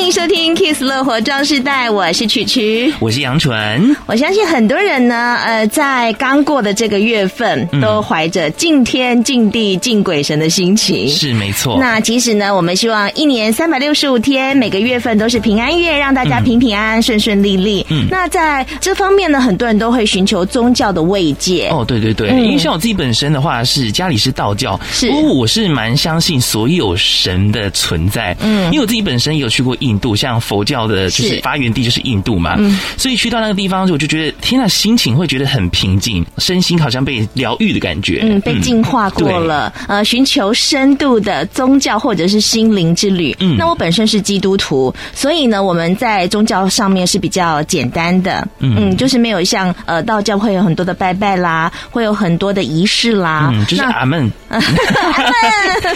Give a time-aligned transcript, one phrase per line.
[0.00, 3.94] 欢迎收听《Kiss 乐活装饰带》，我是曲曲，我是杨纯。
[4.06, 11.06] 我相信很多人呢，呃，在刚过的这个月份，都怀着敬天敬地敬鬼神的心情。
[11.10, 11.76] 是没错。
[11.78, 17.84] 那其实呢，我们希望一年三百六十五天，每个月份都是平安月，让大家平平安安、顺顺利利。
[17.90, 18.06] 嗯。
[18.10, 21.68] 那在这方面呢，很多人都会寻求宗教的慰藉。
[21.68, 28.34] 哦，对对对，嗯、因为像我自己本身的话，是家里是道教，是，不过我是蛮相信所有神的存在。
[28.40, 29.76] 嗯，因为我自己本身有去过。
[29.80, 43.34] 印度像佛教的，就是发源地就是印度嘛，嗯，所以去到那个地方，我就觉得天呐，心情会觉得很平静，身心好像被疗愈的感觉，嗯，被净化过了，呃，寻求深度的宗教或者是心灵之旅。
[43.40, 54.66] 嗯，那我本身是基督徒，所以呢，我们在宗教上面是比较简单的，嗯，就是没有像呃道教会有很多的拜拜啦，会有很多的仪式啦，嗯，就是阿门， 阿门，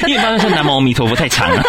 [0.09, 1.63] 因为刚刚说南无阿弥陀佛太长了。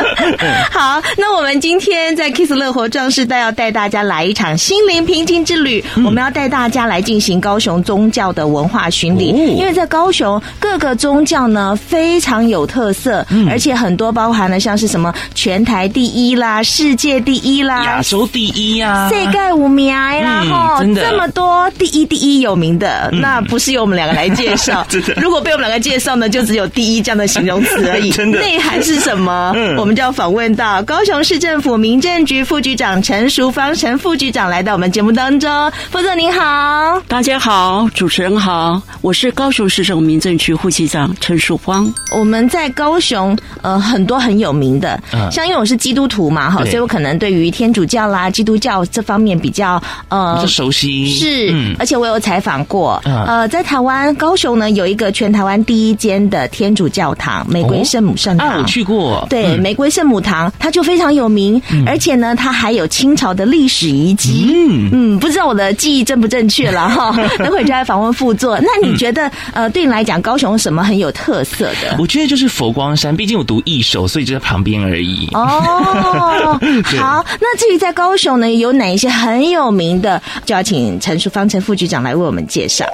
[0.72, 1.49] 好，那我们。
[1.58, 5.82] 今天在 Kiss 乐活壮士带要带大家来一场心灵平静之旅。
[5.96, 24.84] 嗯、我们要带大家来进行高雄宗教的文化巡礼，哦、因为在高雄各个宗教呢非常有特色，嗯、而且很多包含了像是什么全台第一啦、世界第一啦、亚洲第一呀、世界五名啦，哈、嗯，这么多第一第一有名的，嗯、那不是由我们两个来介绍。
[24.90, 28.10] 真的，如果被我们两个介绍呢，就只有第一这样的形容词而已。
[28.12, 29.52] 真的，内涵是什么？
[29.56, 35.50] 嗯、我们就要访问到高雄市政府民政局副局长陈淑芳，陈副局长来到我们节目当中。
[35.90, 41.90] 副总您好，大家好，主持人好，我是高雄市政府民政局副局长陈淑芳。
[42.14, 51.08] 我们在高雄，呃，很多很有名的，嗯，像因为我是基督徒嘛，哈，所以我可能对于天主教啦、基督教这方面比较呃比较熟悉。
[51.08, 59.26] 是，嗯、而且我有采访过，嗯、呃，在台湾高雄呢，有一个全台湾第一间的天主教堂——玫瑰圣母圣堂，哦、啊，我去过。
[59.30, 61.60] 对，嗯、玫瑰圣母堂，它就非常有名。
[61.86, 64.52] 而且呢，它还有清朝的历史遗迹。
[64.52, 67.16] 嗯嗯，不知道我的记忆正不正确了哈。
[67.38, 68.58] 等会就来访问副座。
[68.60, 71.96] 那你觉得呃，对你来讲，高雄什么很有特色的？
[71.98, 75.28] 我觉得就是佛光山，毕竟我读一手，所以就在旁边而已。
[75.32, 76.58] 哦，
[76.98, 77.24] 好。
[77.40, 82.84] 那至于在高雄呢，有哪一些很有名的，就要请陈淑芳陈副局长来为我们介绍。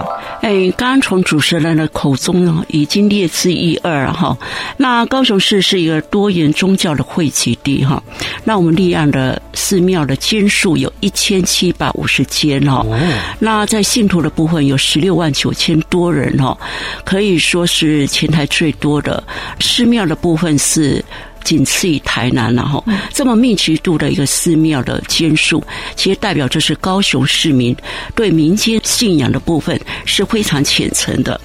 [0.43, 4.37] 哎，刚刚从主持人的口中呢，已经列之一二哈。
[4.77, 8.03] 那高雄市是一个多元宗教的汇集地哈。
[8.44, 12.84] 那我们立案的寺庙的间数有一千七百五十间哈，
[13.38, 16.56] 那在信徒的部分有十六万九千多人哈，
[17.04, 19.22] 可以说是前台最多的
[19.60, 21.04] 寺庙的部分是。
[21.47, 22.84] 仅次于台南，然后
[23.15, 25.62] 这么密集度的一个寺庙的间数，
[25.95, 27.75] 其实代表就是高雄市民
[28.17, 31.41] 对民间信仰的部分是非常虔诚的。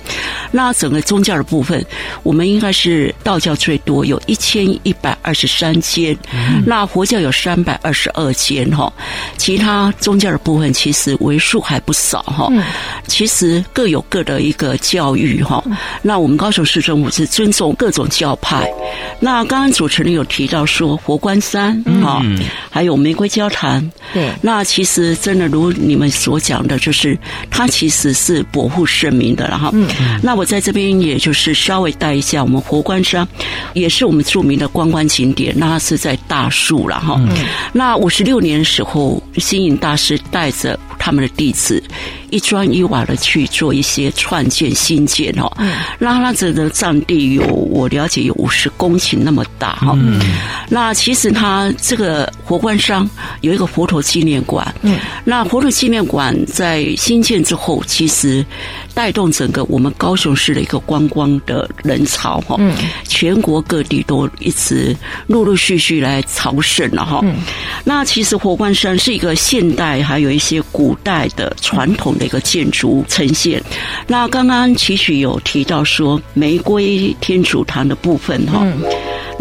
[0.51, 1.85] 那整个宗教的部分，
[2.23, 6.17] 我们应该是道教最多，有一千一百二十三间，
[6.65, 8.91] 那佛教有三百二十二间哈，
[9.37, 12.51] 其他宗教的部分其实为数还不少哈。
[13.05, 15.63] 其实各有各的一个教育哈。
[16.01, 18.67] 那我们高雄市政府是尊重各种教派。
[19.19, 23.91] 那刚刚主持人有提到说佛光山啊，嗯、还有玫瑰教堂。
[24.13, 27.17] 对，那其实真的如你们所讲的，就是
[27.49, 29.47] 它其实是保护圣明的。
[29.49, 29.87] 了哈，嗯，
[30.23, 33.27] 那我在这边也就是稍微带一下，我们佛光山
[33.73, 35.53] 也是我们著名的观光景点。
[35.57, 37.15] 那是在大树了哈。
[37.19, 37.29] 嗯、
[37.73, 41.83] 那五十六年的时候，星云大师带着他们的弟子。
[42.29, 50.19] 一砖一瓦的去做一些创建新建哦，嗯，那它这个占地有我了解有五十公顷那么大哈，嗯，
[50.69, 53.07] 那其实它这个佛光山
[53.41, 58.43] 有一个佛陀纪念馆，嗯，那佛陀纪念馆在新建之后，其实
[58.95, 62.73] 带动整个我们高雄市的一个观光的人潮哈，嗯，
[63.07, 64.95] 全国各地都一直
[65.27, 67.35] 陆陆续续来朝圣了哈，嗯，
[67.83, 72.25] 那其实佛光山是一个现代还有一些古代的传统的。
[72.31, 73.61] 一个建筑呈现。
[74.07, 78.81] 那刚刚其实有提到说玫瑰天主堂的部分哈，嗯、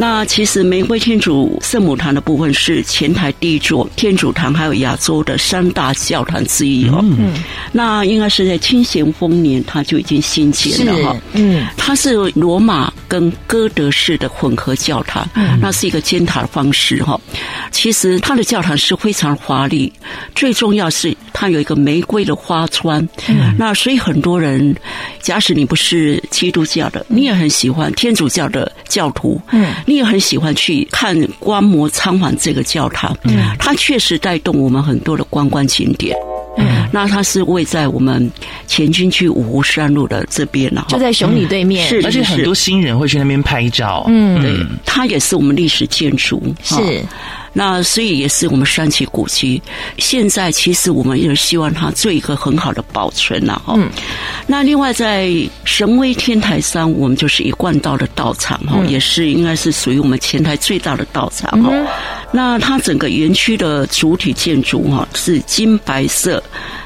[0.00, 7.00] 那其实玫瑰天主圣母堂的部分是前台第一座天主堂，还有亚洲的三大教堂之一哦。
[7.02, 7.34] 嗯，
[7.70, 11.16] 那应该是在清咸丰年，它就已经兴建了哈。
[11.34, 17.20] 嗯，它是罗马跟哥德式的混合教堂，嗯，那是一个尖塔的方式哈。
[17.70, 19.92] 其实它的教堂是非常华丽，
[20.34, 22.66] 最重要是它有一个玫瑰的花。
[22.70, 24.72] 窗，嗯、那所以很多人，
[25.20, 33.16] 假使你不是基督教的，你也很喜欢天主教的教徒，嗯，你也很喜欢去看观摩仓皇这个教堂。
[33.24, 36.16] 嗯，它确实带动我们很多的观光景点。
[36.56, 38.30] 嗯，那它是位在我们
[38.68, 41.88] 前军区五湖山路的这边了，就在雄里对面。
[41.88, 44.04] 是，而且很多新人会去那边拍照。
[44.06, 44.54] 嗯，对，
[44.86, 46.40] 它也是我们历史建筑。
[46.62, 47.04] 是。
[47.52, 49.60] 那所以也是我们山崎古迹，
[49.98, 53.74] 现在其实我们也希望它做一个很好的保存了哈。
[53.76, 53.90] 嗯。
[54.46, 55.30] 那另外在
[55.64, 61.70] 神威天台山，我们就是一贯道的道场哈，嗯、也是应该是属于我们前台最大的道场哈。
[61.72, 61.86] 嗯、
[62.30, 66.42] 那它整个园区的主体建筑哈是金白色。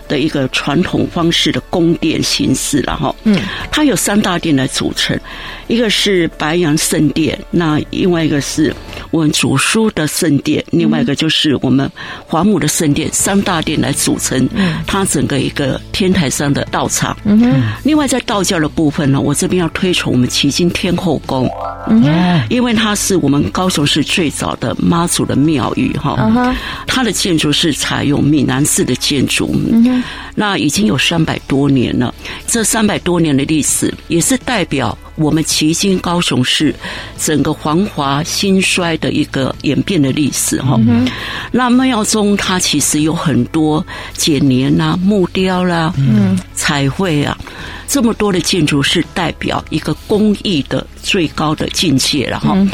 [0.08, 3.38] 的一个传统方式的宫殿形式，然后，嗯，
[3.70, 5.18] 它有三大殿来组成，
[5.66, 8.74] 一个是白羊圣殿，那另外一个是
[9.10, 11.90] 我们主书的圣殿，另外一个就是我们
[12.26, 14.48] 皇母的圣殿，三大殿来组成，
[14.86, 17.16] 它整个一个天台上的道场。
[17.24, 21.48] 嗯哼，另外在道教的部分呢，我这边要推崇我们旗津天后宫，
[21.88, 26.54] 嗯哼，因为它是我们高雄市最早的妈祖的庙宇，哈，嗯哼，
[26.86, 30.04] 它的建筑是采用闽南式的建筑，嗯哼。
[30.34, 32.12] 那已经有三百多年了，
[32.46, 36.74] 这三百多年的历史也是代表我们旗津高雄市
[37.18, 40.76] 整个繁华兴衰的一个演变的历史哈。
[40.88, 41.06] 嗯、
[41.52, 47.38] 那庙中它其实有很多剪黏啊、木雕啦、啊、嗯、彩绘啊，
[47.86, 52.54] 这么多的建筑是代表一个工艺的最高的境界了哈。
[52.56, 52.68] 嗯、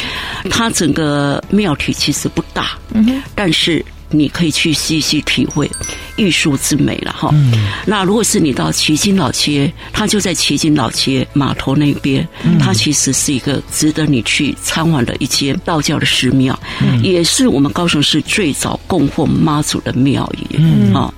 [0.48, 3.84] 它整个庙体其实不大，嗯、但是。
[4.10, 5.70] 你可以去细细体会
[6.16, 7.30] 艺术之美了哈。
[7.32, 7.52] 嗯、
[7.86, 20.56] 那如果是你到旗津老街，它就在旗津老街码头那边，嗯、它其实是一个值得你去参观的一间道教的寺庙，嗯、也是我们高雄市最早供奉妈祖的庙宇。
[20.58, 21.12] 嗯啊，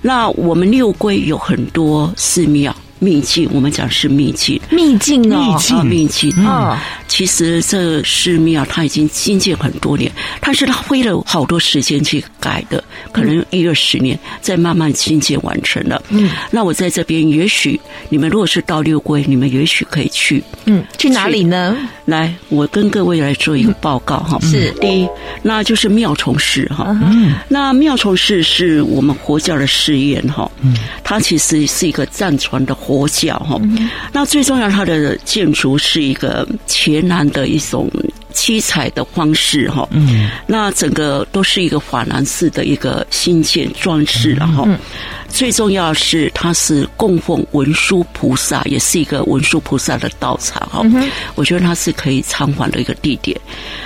[0.00, 2.74] 那我们六龟有很多寺庙。
[3.00, 6.80] 秘境，我们讲是秘境，秘境哦，秘境，秘境啊。
[7.08, 16.00] 其实这寺庙它已经兴建很多年，但是它花了好多时间去改的，可能一二十年再慢慢兴建完成了。
[16.10, 17.80] 嗯，那我在这边，也许
[18.10, 20.44] 你们如果是到六龟，你们也许可以去。
[20.66, 21.76] 嗯，去哪里呢？
[22.04, 24.38] 来，我跟各位来做一个报告哈。
[24.42, 25.08] 是，第一，
[25.42, 26.86] 那就是妙崇寺哈。
[27.02, 30.48] 嗯，那妙崇寺是我们佛教的寺院哈。
[30.60, 32.76] 嗯，它其实是一个藏传的。
[32.90, 33.56] 佛教哈，
[34.12, 37.88] 那最重要，它的建筑是一个前南的一种
[38.34, 44.66] 七彩的方式哈，嗯，那整个都是一个法兰式的一个新建装饰，然后
[45.28, 50.84] 最重要是它是供奉文殊菩萨，也是一个文殊菩萨的道场哈，
[51.36, 53.40] 我觉得它是可以参访的一个地点。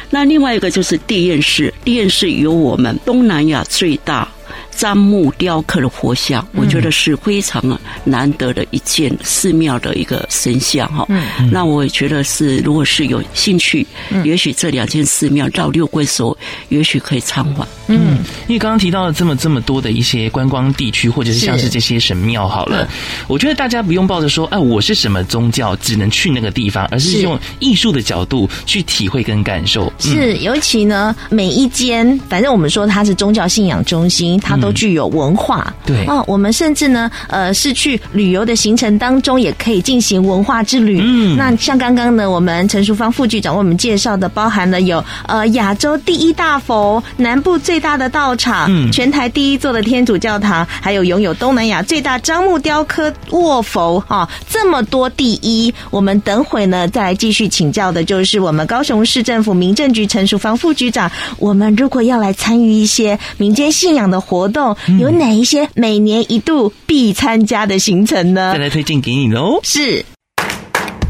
[0.09, 4.27] 那另外一个就是地验寺，地验寺由我们东南亚最大。
[4.77, 7.63] 樟木雕刻的佛像，我觉得是非常
[8.05, 11.07] 难得的一件寺庙的一个神像哈。
[11.09, 16.37] 嗯，那我也觉得是，如果是有兴趣，嗯、也许这两间寺庙到六龟时候，
[16.69, 17.67] 也许可以参观。
[17.87, 18.19] 嗯，
[18.49, 22.89] 因为刚刚提到了这么这么多的一些观光地区，或者是像是这些神庙，好了，
[23.29, 29.93] 我觉得大家不用抱着说，哎，我是什么宗教，只能去那个地方，而是用艺术的角度去体会跟感受。
[29.99, 35.73] 是，尤其呢，每一间，反正我们说它是宗教信仰中心，它都具有文化。
[35.87, 41.01] 对哦，我们甚至呢，呃，是去旅游的行程当中，也可以进行文化之旅。
[41.01, 47.85] 嗯，那像刚刚呢，我们陈淑芳副局长为我们介绍的，包含了有呃亚洲第一大佛，南部最。
[47.85, 61.11] 大的道场，嗯，全台第一座的天主教堂，还有拥有东南亚最大樟木雕刻卧佛，哈，这么多第一，我们等会呢再来继续请教的，就是我们高雄市政府民政局陈淑芳副局长。
[61.39, 64.54] 我们如果要来参与一些民间信仰的活动，
[64.99, 68.53] 有哪一些每年一度必参加的行程呢？
[68.53, 70.05] 再来推荐给你喽，是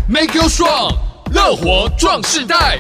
[0.09, 0.95] Make you strong，
[1.33, 2.79] 乐活壮世代。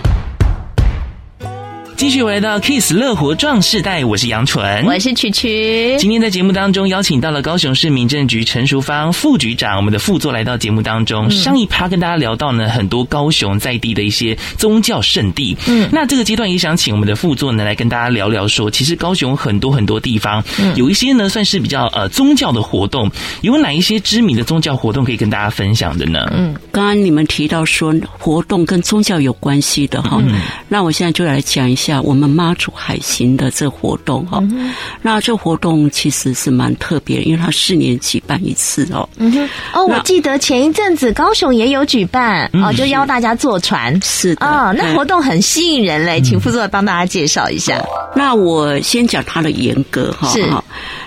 [1.96, 5.96] 继续回到 Kiss 乐活壮世代，我是杨纯，我是曲曲。
[5.96, 11.26] 今天在节目当中邀请到了高雄市民政局陈淑芳副局长，我们的副座来到节目当中。
[11.28, 15.56] 嗯、上一趴跟大家聊到呢，很多高雄在地的一些宗教圣地。
[15.68, 23.08] 嗯，那这个阶段也想请我们的副座呢来跟大家聊聊说，说其实高雄很多很多地方，嗯，有一些呢算是比较呃宗教的活动，
[23.42, 26.28] 有哪一些知名的宗教活动可以跟大家分享的呢？
[26.34, 31.83] 嗯，刚刚你们提到说活动跟宗教有关系的哈，嗯，那我现在就来讲一下。
[31.84, 34.72] 下我们妈祖海行的这活动哈，嗯、
[35.02, 39.06] 那这活动其实是蛮特别，因为它四年举办一次哦。
[39.18, 44.00] 嗯哼，哦，我记得前一阵子高雄也有举办，嗯、哦，就邀大家坐船。
[44.02, 47.84] 是的，哦，那活动很吸引人嘞，嗯、请副座来帮大家介绍一下。
[48.16, 50.28] 那我先讲它的严格哈。
[50.28, 50.42] 是。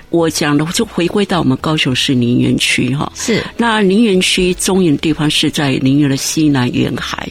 [0.09, 3.43] 我讲的就回归到我们高雄市林园区哈，是。
[3.57, 7.29] 那林园区中营地方是在林园的西南沿海，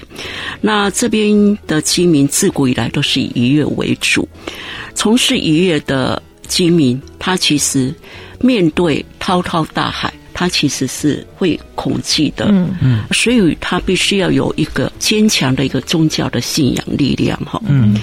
[0.61, 4.29] 那这边的居民自古以来都是以渔业为主，
[4.95, 7.95] 从事渔业的居民，他其实
[8.41, 12.77] 面对滔滔大海，他其实是会恐惧的，嗯。
[12.83, 17.97] 嗯，所以他必须要有一个坚强的一个宗教的信仰力量哈，嗯。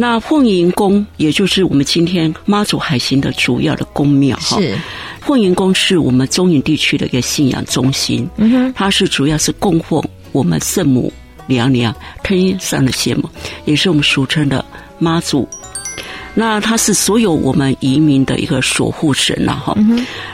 [0.00, 4.58] 那凤迎宫，也就是我们今天妈祖海行的主要的宫庙哈。
[4.58, 4.74] 是，
[5.20, 8.26] 凤迎宫是我们中原地区的一个信仰中心。
[8.38, 10.02] 嗯哼，它是主要是供奉
[10.32, 11.12] 我们圣母
[11.46, 13.28] 娘娘天上的仙母，
[13.66, 14.64] 也是我们俗称的
[14.98, 15.46] 妈祖。
[16.32, 19.76] 那它是所有我们移民的一个守护神啊哈。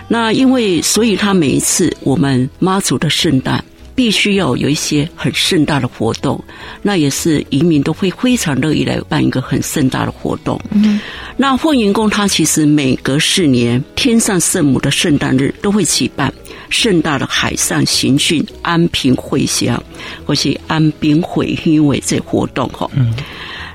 [0.07, 3.65] 那因为所以它每一次我们妈祖的圣诞。
[3.97, 6.39] 必须要有一些很盛大的活动，
[6.83, 10.61] 那也是移民都会非常乐意来办一个很盛大的活动。
[10.71, 11.01] 嗯，
[11.37, 16.33] 那凤迎宫它其实每隔四年，天上圣母的圣诞日都会举办
[16.69, 19.83] 盛大的海上行训安平会香，
[20.27, 22.89] 或是安平会因为这活动哈。
[22.95, 23.15] 嗯。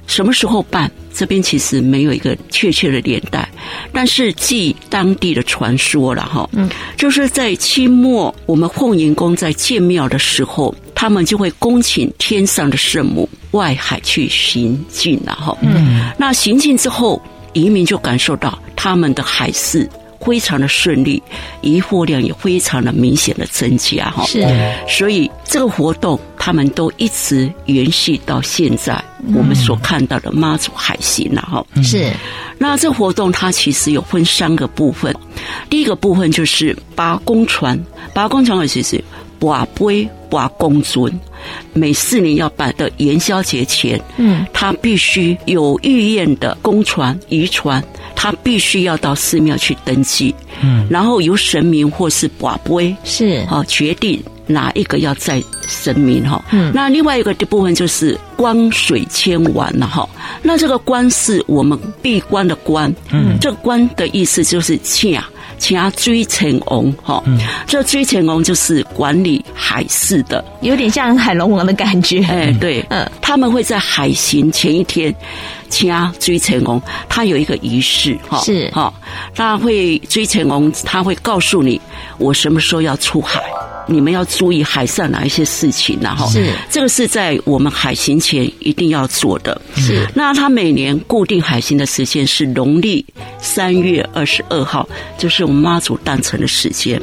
[0.07, 0.91] 什么时候办？
[1.13, 3.47] 这边其实没有一个确切的年代，
[3.91, 17.21] 但是据当地的传说了哈，嗯，就是在清末，我们凤迎宫在建庙的时候，他们就会恭请天上的圣母外海去行进了哈，嗯，那行进之后，
[17.53, 19.89] 移民就感受到他们的海事。
[20.23, 21.21] 非常的顺利，
[21.61, 24.23] 疑惑量也非常的明显的增加哈。
[24.25, 24.45] 是，
[24.87, 31.65] 所以这个活动他们都一直延续到现在，我们所看到的妈祖海行了哈。
[31.83, 32.11] 是，
[32.57, 35.13] 那这个活动它其实有分三个部分，
[35.69, 37.79] 第一个部分就是八公船，
[38.13, 39.03] 八公船的其实
[39.41, 41.11] 拔杯拔公尊，
[41.73, 47.83] 每四年要办的元宵节前，嗯，他必须有御宴的公船渔船。
[48.13, 53.43] 他必须要到寺庙去登记，嗯，然后由神明或是跋杯是。
[53.49, 60.07] 啊决定哪一个要在神明哈，嗯，那另外一个的部分就是观水千丸了哈，
[60.43, 65.19] 那这个观是我们闭关的关，嗯，这个关的意思就是请
[65.61, 67.37] 请追成王哈，嗯，
[67.67, 75.15] 这追成王就是管理海事的，有点像海龙王的感觉，哎，对，嗯，他们会在海行前一天。
[75.69, 75.89] 请
[76.19, 78.69] 追成功，他有一个仪式哈，是。
[78.71, 78.93] 哈，
[79.33, 81.79] 他会追成功，他会告诉你
[82.17, 83.41] 我什么时候要出海，
[83.87, 89.59] 你们要注意海上哪一些事情，然后是这个是在我们海行前一定要做的。
[89.75, 93.05] 是，那它每年固定海行的时间是农历
[93.39, 97.01] 三月二十二号，就是我们妈祖诞辰的时间。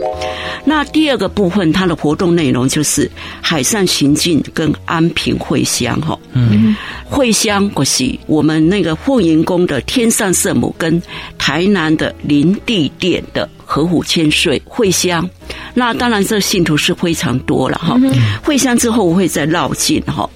[0.64, 6.76] 那第二个部分，它的活动内容就是海上行进跟安平会香哈，嗯，
[7.08, 8.58] 会香可是我们。
[8.68, 11.00] 那个凤迎宫的天上圣母跟
[11.38, 15.28] 台南的林地殿的合府千岁会香，
[15.74, 18.00] 那当然这信徒是非常多了哈。
[18.42, 20.28] 会香之后会再绕境哈，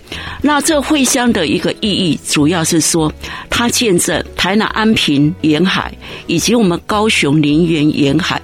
[0.43, 3.11] 那这会香的一个意义主要是说，
[3.49, 5.91] 它见证台南安平沿海
[6.27, 8.41] 以及我们高雄林园沿海。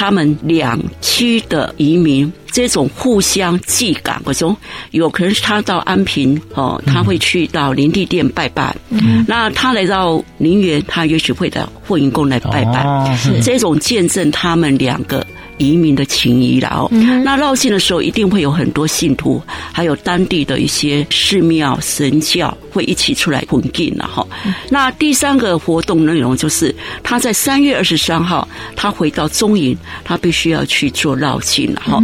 [0.00, 4.56] 他们两区的移民这种互相寄感，我说
[4.92, 8.74] 有可能是他到安平哦，他会去到林地殿拜拜。
[8.88, 12.82] 嗯，那他来到林园，他也许会到霍云宫来拜拜。
[12.82, 15.26] 哦，这种见证他们两个。
[15.60, 16.88] 移民的情谊了哦，
[17.22, 19.40] 那绕境的时候一定会有很多信徒，
[19.70, 24.26] 还有当地的一些寺庙神教会一起出来捧经了哈。
[24.70, 32.02] 那第三个活动内容就是他在三月二十三号，他回到中营，他必须要去做绕境了哈。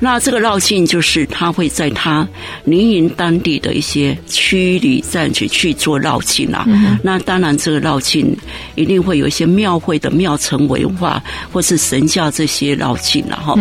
[0.00, 2.26] 那这个绕境就是他会在他
[2.64, 6.66] 林营当地的一些区里站去去做绕境啊。
[7.00, 8.36] 那当然这个绕境
[8.74, 12.87] 一定会有一些庙会的庙城文化或是神教这些绕。
[12.88, 13.54] 靠近了哈，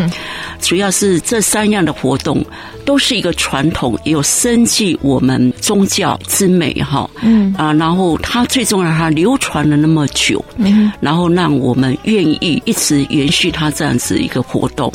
[0.62, 2.42] 主要是这三样的活动
[2.86, 7.10] 都是一个传统，有生计我们宗教之美哈。
[7.22, 14.90] 嗯啊，然后它最重要，它流传了那么久，嗯，然后让我们愿意一直延续它这样子一个活动。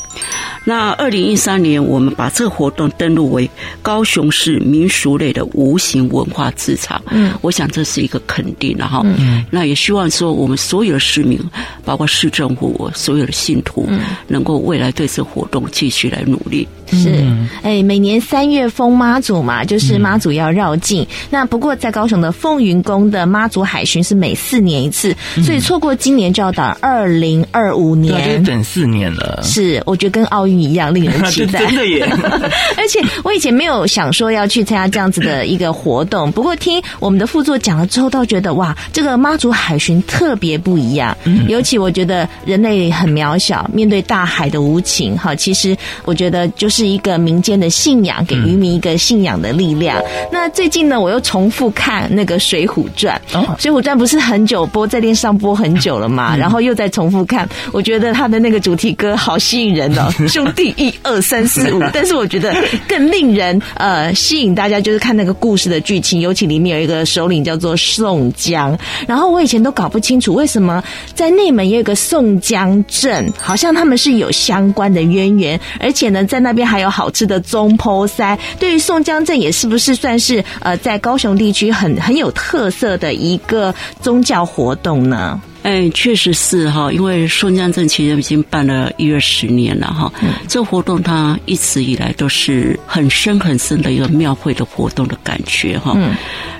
[0.64, 3.50] 那二零一三年，我们把这个活动登录为
[3.82, 6.98] 高雄市民俗类的无形文化资产。
[7.10, 9.02] 嗯，我想这是一个肯定了哈。
[9.04, 11.38] 嗯，那也希望说我们所有的市民，
[11.84, 13.86] 包括市政府，所有的信徒，
[14.28, 16.66] 能够未来对这活动继续来努力。
[16.92, 17.24] 是，
[17.62, 21.02] 哎，每年三月封妈祖嘛，就是妈祖要绕境。
[21.04, 29.40] 嗯、那不过在高雄的凤云宫的妈祖海巡是每四年一次，嗯、所以错过今年就要等二零二五年，对，就等四年了。
[29.42, 31.60] 是，我觉得跟奥运一样，令人期待。
[31.64, 32.06] 真的耶！
[32.76, 41.16] 而且我以前没有想说要去参加这样子的一个活动，不过听我们的副座讲了之后，倒觉得哇，这个妈祖海巡特别不一样。
[41.24, 46.82] 嗯、尤其我觉得人类很渺小，面对大海的无情，哈，其实我觉得就是。
[46.92, 49.98] 一个民间的信仰，给渔民一个信仰的力量。
[50.00, 56.36] 嗯、那最近呢，我又重复看那个《水浒传》哦，《水浒传》不是很久播，在电视上播很久了嘛？
[56.36, 61.80] 嗯、然后又再重复看，我觉得他的那个主题歌好吸引人哦， 兄弟一二三四五。
[61.94, 62.54] 但是我觉得
[62.86, 68.78] 更令人呃吸引大家，就是看那个故事的剧情，尤其里面有一个首领叫做宋江。
[69.08, 76.62] 然后我以前都搞不清楚为什么在内蒙也有个宋江镇，好像他们是有相关的渊源，而且呢，在那边。
[76.72, 85.38] 还有好吃的中坡塞，对于宋江镇也是不是算是呃在高雄地区很很有特色的一个宗教活动呢？
[85.62, 90.12] 哎，确实是哈，因为宋江镇其实已经办了一二十年了哈。
[90.22, 95.92] 嗯、这活动它一直以来都是很深很深的一个庙会的活动的感觉哈。
[95.96, 96.14] 嗯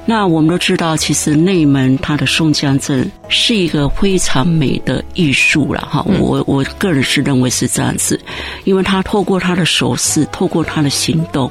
[0.04, 6.04] 那我们都知道，其实内门它的宋江镇是一个非常美的艺术了哈。
[6.18, 8.20] 我我个人是认为是这样子，
[8.64, 11.48] 因为他透过他的手势，透过他的行动，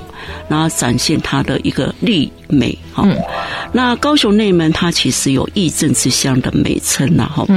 [0.50, 3.08] 然后展现他的一个力美哈。
[3.74, 7.48] 那高雄内门它其实有义正之乡的美称呐哈，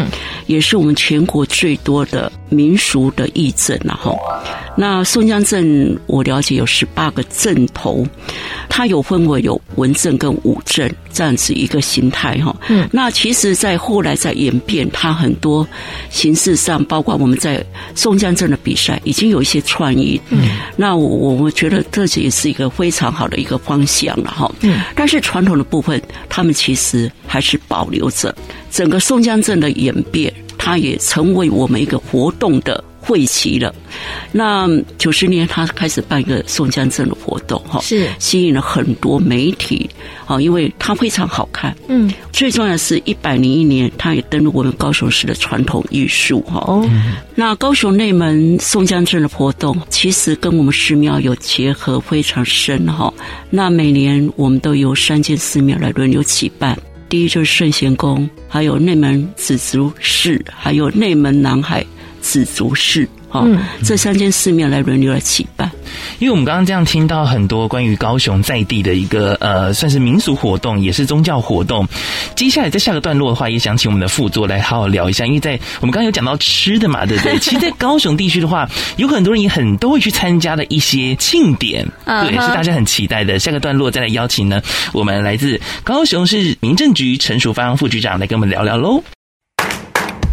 [0.46, 4.14] 也是我们全国最多的民俗的义镇呐哈。
[4.76, 8.06] 那宋江镇我了解有十八个镇头，
[8.68, 10.92] 它有分为有文镇跟武镇。
[11.12, 15.64] 这样子一个形态哈，嗯，那其实，在后来在演变，它很多
[16.10, 28.34] 形式上，包括我们在宋江镇的比赛，已经有一些创意，嗯，那我我我觉得这也是一个非常好的一个方向了哈，嗯，但是传统的部分，他们其实还是保留着
[28.68, 30.34] 整个宋江镇的演变，
[30.64, 32.82] 它也成为我们一个活动的。
[33.06, 33.74] 会期了，
[34.32, 34.66] 那
[34.96, 39.90] 九十年他开始办一个宋江镇的活动哈，是吸引了很多媒体
[40.24, 46.64] 啊，因为它非常好看，嗯，最重要的是一百零一年，它也登录我们高雄市的传统艺术哈。
[46.66, 46.88] 哦，
[47.34, 53.12] 那高雄内门宋江镇的活动，其实跟我们寺庙有结合非常深哈。
[53.50, 56.74] 那每年我们都由三间寺庙来轮流举办，
[57.14, 61.86] 第一就是圣贤宫，还有内门紫竹寺，还有内门南海。
[62.20, 65.68] 紫竹寺，哈、嗯，这三间寺庙来轮流来举办。
[66.20, 71.84] 因为我们刚刚这样听到很多关于高雄在地的一个呃，算是民俗活动，也是宗教活动。
[72.36, 75.26] 接下来在下个段落的话，也想请我们的副座来好好聊一下。
[75.26, 77.36] 因为在我们刚刚有讲到吃的嘛，对不对？
[77.42, 78.68] 其实，在高雄地区的话，
[78.98, 83.36] 有很多人也很都会去参加的一些庆典，对，是大家很期待的。
[83.40, 89.02] 下个段落再来邀请呢，我们来自高雄市民政局陈淑芳副局长来跟我们聊聊喽。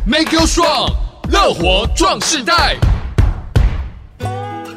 [0.05, 1.10] Make you strong。
[1.31, 2.75] 乐活壮世代。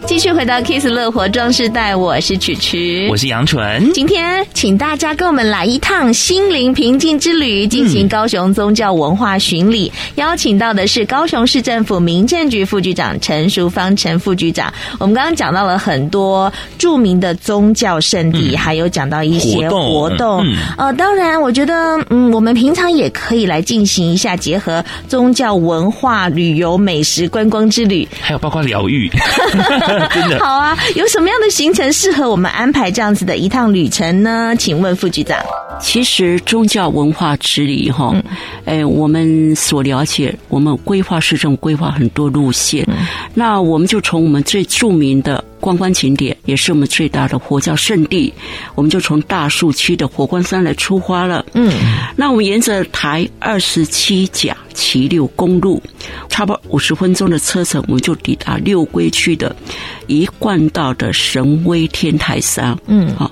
[0.07, 3.91] 继续回到 Kiss 乐活壮世代，我是曲曲，我是杨纯。
[3.95, 9.91] 今天请大家跟我们来一趟心灵平静之旅，进行高雄宗教文化巡礼。
[9.95, 14.73] 嗯、邀请到的是高雄市政府民政局副局长陈淑芳陈副局长。
[14.99, 20.47] 我们刚刚讲到了很多著名的宗教圣地，嗯、还有讲到一些活动。
[20.47, 29.11] 嗯、呃，当然，我觉得，嗯，我们平常也可以来进行一下结合宗教文化、旅游、美食、观光之旅，还有包括疗愈。
[30.13, 30.77] 真的好啊！
[30.95, 34.55] 有什么样的行程适合我们安排这样子的一趟旅程呢？
[34.59, 35.39] 请问副局长。
[35.81, 38.23] 其实宗教文化之旅哈，嗯、
[38.65, 48.31] 哎，我们所了解，我们规划市政规划很多路线，嗯、那我们就从我们最著名的观光景点，也是我们最大的佛教圣地，
[48.75, 51.43] 我们就从大树区的火光山来出发了。
[51.55, 51.73] 嗯，
[52.17, 55.83] 那我们沿着台二十七甲骑六公路，
[56.29, 59.57] 差不多五十分钟的车程，我们就抵达六龟区的
[60.07, 62.77] 一贯道的神威天台山。
[62.87, 63.31] 嗯，好。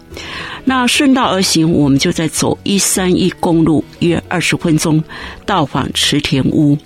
[0.64, 5.02] 那顺道而行，我们就在走一三一公路，约二十分钟
[5.44, 6.78] 到访池田屋。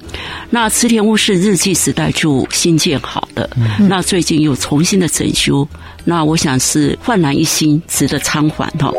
[0.51, 5.67] 那池田屋是日据时代就新建好的，嗯、那最近又重新的整修，
[6.05, 8.93] 那我想是焕然一新，值得参访哈。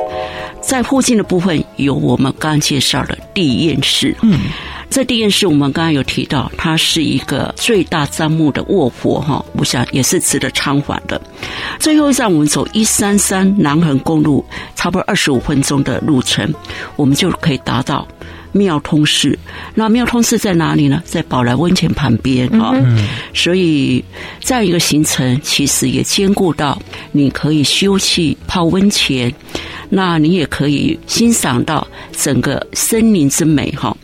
[0.61, 4.13] 在附近的部分有我们刚刚介绍的地堰寺。
[4.21, 4.39] 嗯。
[4.89, 11.21] 这地堰寺我们刚刚有提到，它是一个最大樟木的卧佛哈，我想也是值得参访的。
[11.79, 14.43] 最后一站，我们走一三三南横公路，
[14.75, 16.51] 差不多二十五分钟的路程，
[16.95, 18.07] 我们就可以达到
[18.53, 19.37] 妙通寺。
[19.75, 21.03] 那妙通寺在哪里呢？
[21.05, 22.71] 在宝来温泉旁边啊。
[22.73, 24.03] 嗯、所以
[24.39, 29.31] 这样一个行程，其实也兼顾到你可以休憩泡温泉，
[29.89, 33.95] 那你也可以欣赏到整个森林之美哈。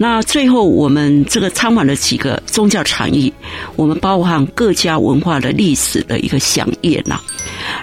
[0.00, 3.32] 那最后，我们这个参访了几个宗教场域，
[3.74, 7.20] 我们包含各家文化的历史的一个响宴呐。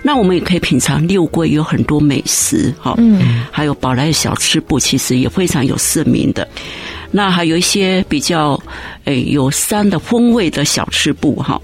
[0.02, 6.48] 那我们也可以品尝六龟有很多美食哈，嗯，还有宝来的小吃部其实也非常有盛名的。
[7.12, 8.60] 那还有一些比较
[9.06, 11.62] 诶有山的风味的小吃部哈，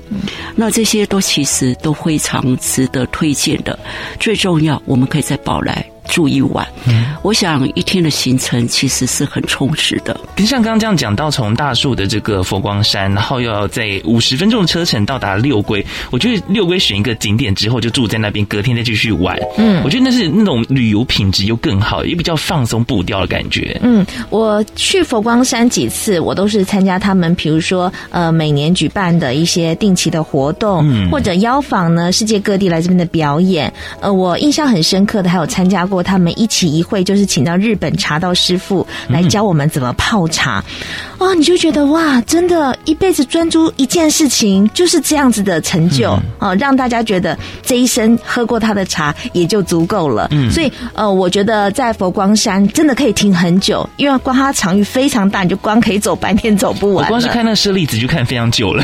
[0.55, 3.77] 那这些都其实都非常值得推荐的。
[4.19, 5.90] 最重要，我们可以在宝来。
[6.11, 10.19] 住一晚，嗯，我想一天的行程其实是很充实的。
[10.35, 19.39] 其实像刚刚这样讲到，从大树的这个佛光山，然后又要在五十分钟的车程到达六龟，我觉得六龟选一个景点之后就住在那边，隔天再继续玩。
[19.57, 23.79] 嗯，我觉得那是那种旅游品质又更好，也比较放松步调的感觉。
[23.81, 33.71] 嗯，我去佛光山几次，我都是参加他们，比如说呃每年举办的一些定期的活动，嗯，或者邀访呢世界各地来这边的表演。
[34.01, 36.00] 呃，我印象很深刻的还有参加过。
[36.03, 40.63] 他们一起一会，就是请到日本茶道师傅来教我们怎么泡茶。
[41.19, 50.27] 嗯、哦，你就觉得哇，真的，一辈子专注一件事情，就是这样子的成就、嗯、哦，让大家觉得这一生喝过他的茶也就足够了。
[50.31, 57.05] 嗯，所以呃，我觉得在佛光山真的可以停很久，因为光它场域非常大，你就光可以走半天走不完。
[57.05, 58.83] 我光是看那个舍利子就看非常久了。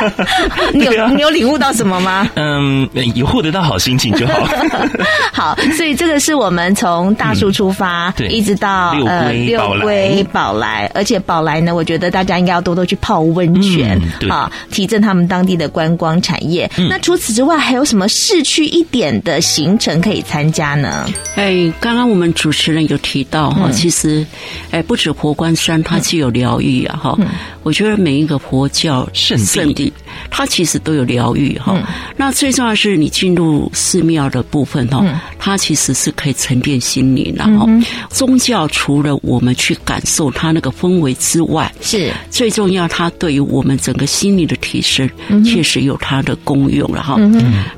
[0.74, 2.28] 你有、啊、 你有领悟到什么吗？
[2.34, 4.46] 嗯，有获得到好心情就好。
[5.32, 6.33] 好，所以这个是。
[6.34, 16.88] 我们从大树出发，嗯、一直到呃六龟宝来，而且宝来呢，我觉得大家应该要多多去泡温泉啊、嗯，提振他们当地的观光产业、嗯。
[16.88, 21.06] 那除此之外，还有什么市区一点的行程可以参加呢？
[21.36, 24.24] 哎，刚刚我们主持人有提到哈、嗯，其实
[24.70, 27.26] 哎，不止佛光山它具有疗愈啊哈、嗯，
[27.62, 29.92] 我觉得每一个佛教圣圣地，
[30.30, 31.76] 它其实都有疗愈哈。
[32.16, 36.13] 那最重要的是你进入寺庙的部分哈、嗯，它其实是。
[36.14, 37.68] 可以沉淀心灵，然后
[38.10, 42.88] 宗教除了我们去感受它那个氛围之外，是最重要。
[42.88, 45.08] 它对于我们整个心理的提升，
[45.44, 47.16] 确实有它的功用了哈。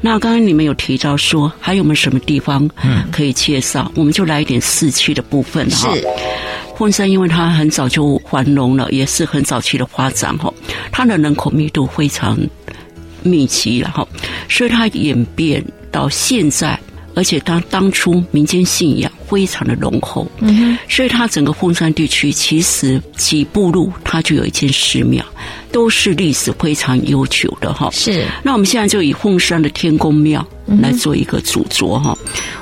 [0.00, 2.68] 那刚刚你们有提到说，还有没有什么地方
[3.10, 3.90] 可以介绍？
[3.94, 5.92] 我们就来一点市区的部分哈。
[6.76, 10.52] 凤山因为它很早就繁荣了，也是很早期的发展哈，
[10.92, 12.38] 它的人口密度非常
[13.22, 14.06] 密集了哈，
[14.48, 16.78] 所以它演变到现在。
[17.16, 25.24] 而且它当初民间信仰非常的浓厚，嗯，所以它整个凤山地区其实几步路它就有一间寺庙，
[25.72, 27.88] 都是历史非常悠久的哈。
[27.90, 30.46] 是，那我们现在就以凤山的天宫庙
[30.82, 32.16] 来做一个主轴哈。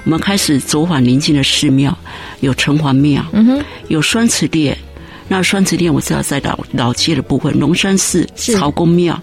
[0.05, 1.97] 我们开始走访邻近的寺庙，
[2.39, 4.79] 有城隍庙，嗯哼，有双慈殿。
[5.27, 9.21] 那双子殿我知道在老老街的部分，龙山寺、曹公庙，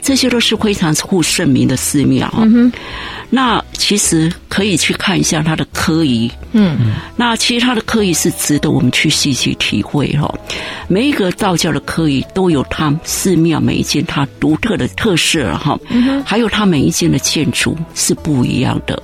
[0.00, 2.32] 这些都是非常负盛名的寺庙。
[3.28, 10.32] 那其实可以去看一下它的科仪，嗯，那其实它的科仪是值得我们去细细体会哈。
[10.86, 15.78] 每一个道教的科仪都有它寺庙每一间它独特的特色哈，
[16.26, 19.02] 还有它每一间的建筑是不一样的，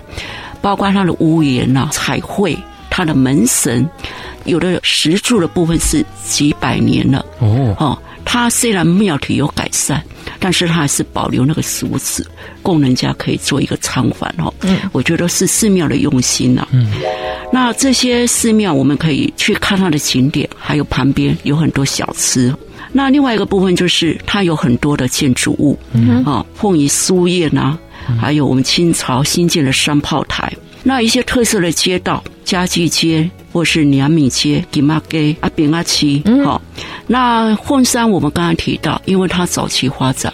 [0.61, 2.55] 包括它的屋檐呐、彩绘、
[2.99, 3.89] 它的门神，
[4.45, 10.03] 有的石柱的部分是几百年了哦，哦，它虽然庙体有改善。
[10.41, 12.25] 但是它还是保留那个石屋子，
[12.63, 14.53] 供人家可以做一个参访哦。
[14.61, 16.67] 嗯，我觉得是寺庙的用心呐。
[16.71, 16.93] 嗯，
[17.53, 22.55] 那这些寺庙我们可以去看它的景点，还有旁边有很多小吃。
[22.93, 27.79] 那另外一个部分就是它有很多的建筑物，嗯啊，凤仪书院呐，
[28.21, 30.53] 还有我们清朝新建的山炮台。
[30.83, 36.61] 那一些特色的街道，家具街或是良米街、金马街、阿扁阿七，好。
[37.07, 40.33] 那凤山我们刚刚提到，因为它早期发展，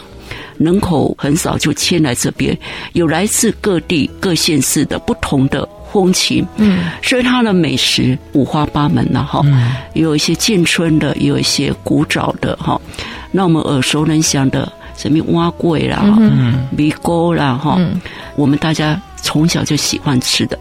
[0.58, 2.56] 人口很少就迁来这边，
[2.92, 9.42] 有来自各地各县市的不同的风情，嗯，所以它的美食五花八门呐，哈，
[9.94, 12.80] 有一些建村的，有一些古早的，哈，
[13.32, 17.80] 那我们耳熟能详的什么蛙粿啦，嗯，米糕啦，哈，
[18.36, 19.00] 我们大家。
[19.24, 20.58] 从小就喜欢吃的，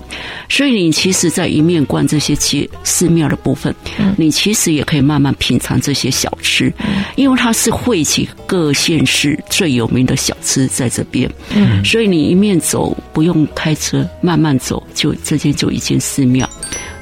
[0.48, 3.76] 所以你其实，在一面观这些街寺庙的部分，
[4.18, 6.72] 你其实也可以慢慢品尝这些小吃，
[7.18, 11.30] 因为它是汇集各县市最有名的小吃在这边。
[11.54, 16.50] 嗯，所以你一面走不用开车，慢慢走，就这间就一间寺庙。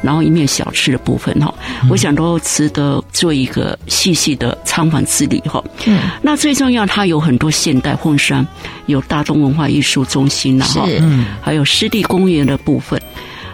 [0.02, 1.54] 然后一面小吃的部分哈，
[1.90, 5.64] 我想都值得做一个细细的参访之旅哈。
[5.86, 8.46] 嗯，那最重要，它有很多现代凤山，
[8.88, 13.02] 有大东文化艺术中心呐哈，嗯，还有湿地公园的部分，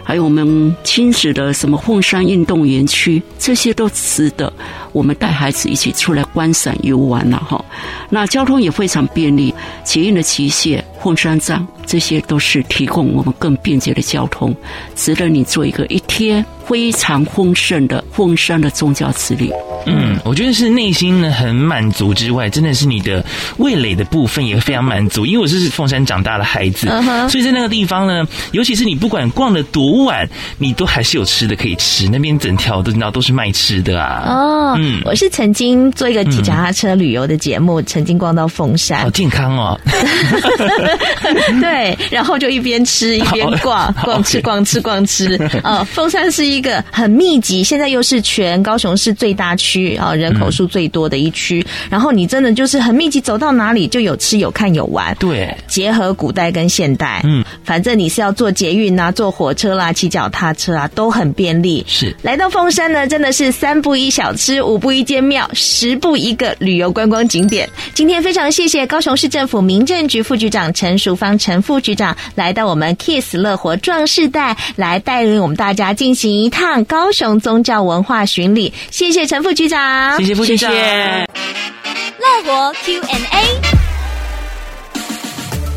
[0.02, 4.52] 还有我们亲子的什么凤山运动园区，这些都值得
[4.92, 7.62] 我们带孩子一起出来观赏游玩了哈。
[8.08, 14.54] 那交通也非常便利，捷运的骑线、凤山站，这些都是提供我们更便捷的交通，
[14.94, 19.50] 值得你做一个一天非常丰盛的凤山的宗教之旅。
[19.86, 23.24] 嗯，我觉得是内心呢很满足之外，真的是你的
[23.56, 25.24] 味蕾的部分也非常满足。
[25.24, 27.28] 因为我是凤山长大的孩子，uh huh.
[27.30, 32.06] 所以在那个地方呢，尤其是你不管逛了多晚，你都还是有吃的可以吃。
[32.06, 34.24] 那边整条都你知道都是卖吃的啊。
[34.26, 39.80] 哦，嗯，我是曾经做一个骑脚踏车旅游的节目，嗯、曾经逛到凤山，好健康哦。
[41.62, 41.77] 对，
[42.10, 45.38] 然后就一边吃一边 逛，逛吃逛吃逛吃。
[45.62, 49.68] 呃，凤山是一个很密集，现在又是全高雄市最大区。
[49.68, 61.84] 区啊，人口数最多的一区，嗯、然后你真的就是很密集，走到哪里就有吃有看有玩，对，结合古代跟现代，嗯，反正你是要坐捷运啊，坐火车啦、啊，骑脚踏车啊，都很便利。
[61.86, 67.68] 是来到凤山呢，真的是三步一小吃，五步一间庙，十步一个旅游观光景点。
[67.92, 78.72] 今天非常谢谢高雄市政府民政局副局长陈淑芳陈副局长来到我们 Kiss 乐活壮士代，来带领我们大家进行一趟高雄宗教文化巡礼。
[78.90, 80.16] 谢谢陈副局长。
[80.16, 80.72] 谢谢副局长。
[80.72, 83.60] 乐活 Q&A，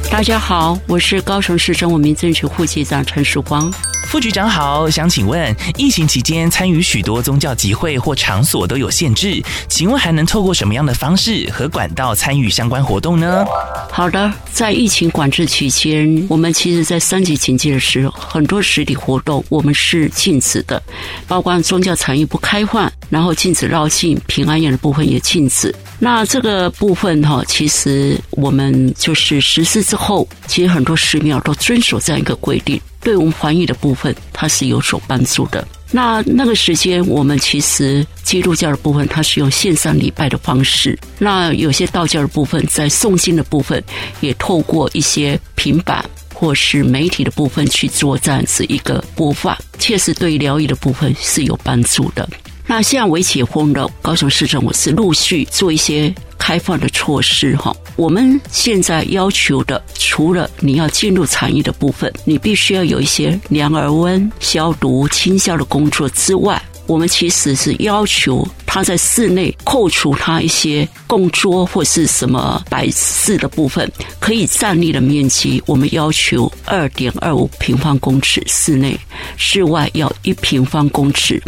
[0.10, 3.70] 大家好，我是高雄市政务民政局副局长陈淑芳。
[4.12, 13.46] 副局长好，想请问，疫情期间参与许多宗教集会或场所都有限制，请问还能透过什么样的方式和管道参与相关活动呢？
[13.90, 20.84] 好的，在疫情管制期间，我们其实在三级警戒的时候，很多实体活动我们是禁止的，
[21.26, 25.74] 包括宗教产业不开放，然后禁止绕境、平安夜的部分也禁止。
[26.00, 32.78] 那这个部分哈，其实我们就是实施之后，其实很多寺庙都遵守这样一个规定。
[33.02, 35.68] 对我们翻译的部分，它是有所帮助的。
[35.92, 43.84] 那那个时间，我们其实基督教的部分，它是用线上礼拜的方式；那有些道教的部分，在诵经的部分，
[44.22, 52.30] 也透过一些平板或是媒体的部分去做这样子一个播放，确实对疗愈的部分是有帮助的。
[52.68, 56.14] 那现在微解封的高雄市政府是陆续做一些。
[56.42, 78.98] 开放的措施哈，我们现在要求的，除了你要进入产业的部分，你必须要有一些量儿温、消毒、清消的工作之外，我们其实是要求他在室内扣除他一些供桌或是什么摆饰的部分，可以站立的面积，我们要求二点二五平方公尺室内，
[79.36, 81.44] 室外要一平方公尺，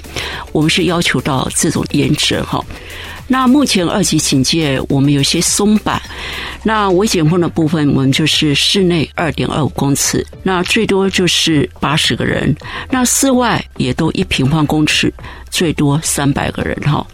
[0.51, 2.61] 我们是要求到这种原则哈。
[3.25, 6.01] 那目前二级警戒，我们有些松绑。
[6.65, 12.55] 那微解封的部分，我们就是室内二点二五公尺，那最多就是八十个人。
[12.89, 15.13] 那室外也都一平方公尺，
[15.49, 17.05] 最多三百个人哈。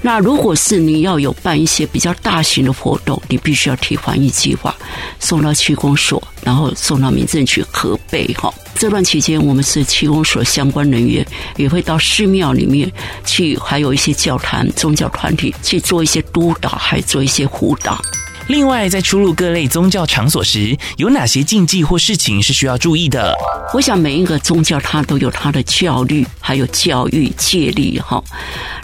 [0.00, 4.74] 那如果是你要有办一些比较大型的活动，你必须要提防疫计划，
[5.20, 8.52] 送到区公所，然后送到民政局核备哈。
[8.74, 12.90] 这段期间，我们是区公所相关人员也会到寺庙里面
[13.26, 18.00] 去，还有一些教坛、宗教团体去做一些督导，还做一些辅导。
[18.48, 23.34] 另外，在出入各类宗教场所时，有哪些禁忌或事情是需要注意的？
[23.74, 28.22] 我想每一个宗教它都有它的教律，还有教育戒律哈。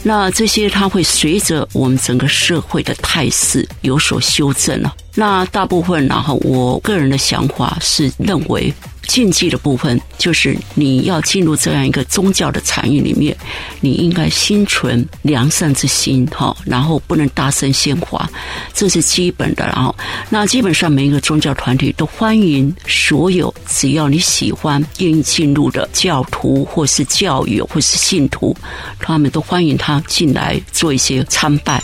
[0.02, 4.92] 那这些它会随着我们整个社会的态势有所修正了。
[5.14, 8.74] 那大部分，然后我个人的想法是认为。
[9.12, 13.36] 禁忌的部分就是你要进入这样一个宗教的产业里面，
[13.82, 18.26] 你应该心存良善之心，哈，然后不能大声喧哗，
[18.72, 19.66] 这是基本的。
[19.66, 19.94] 然后，
[20.30, 28.56] 那基本上每一个宗教团体都欢迎所有只要你喜欢、愿意进入的教徒或是教友或是信徒，
[28.98, 31.78] 他们都欢迎他进来做一些参拜。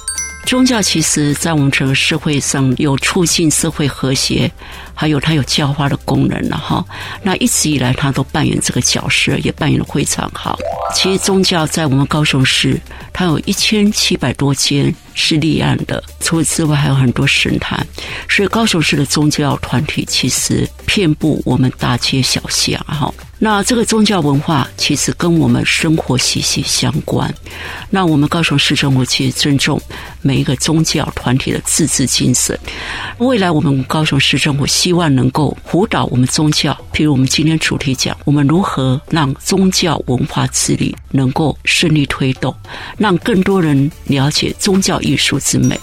[0.49, 4.51] 宗教其实在我们整个社会上有促进社会和谐。
[4.95, 6.83] 还有它有教化的功能了哈，
[7.23, 10.59] 那一直以来它都扮演这个角色，也扮演的非常好。
[10.95, 12.81] 其实宗教在我们高雄市，
[13.13, 17.85] 它有一千七百多间是立案的，除此之外还有很多神坛，
[18.29, 23.13] 所以高雄市的宗教团体其实遍布我们大街小巷哈。
[23.41, 27.33] 那这个宗教文化其实跟我们生活息息相关。
[27.89, 29.81] 那我们高雄市政府其实尊重
[30.23, 32.59] 每一个宗教团体的自治精神。
[33.19, 42.53] 未来我们高雄市政府希望能够辅导我们宗教，譬如我们今天主题讲，我们如何让宗教文化治理能够顺利推动，
[42.97, 45.79] 让更多人了解宗教艺术之美。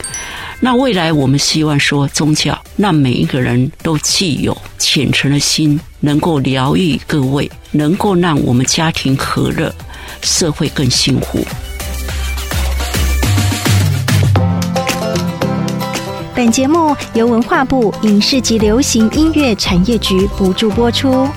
[0.59, 9.73] 那未来我们希望说，宗教让每一个人都既有虔诚的心，能够疗愈各位，能够让我们家庭和乐，
[10.21, 11.45] 社会更幸福。
[16.35, 21.27] 本节目由文化部影视及流行音乐产业局补助播出。